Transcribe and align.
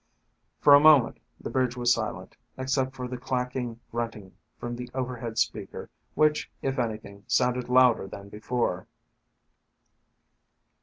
For 0.61 0.73
a 0.73 0.79
moment 0.79 1.19
the 1.39 1.51
bridge 1.51 1.77
was 1.77 1.93
silent, 1.93 2.35
except 2.57 2.95
for 2.95 3.07
the 3.07 3.19
clacking 3.19 3.79
grunting 3.91 4.33
from 4.57 4.75
the 4.75 4.89
overhead 4.95 5.37
speaker 5.37 5.91
which, 6.15 6.49
if 6.63 6.79
anything, 6.79 7.23
sounded 7.27 7.69
louder 7.69 8.07
than 8.07 8.27
before. 8.27 8.87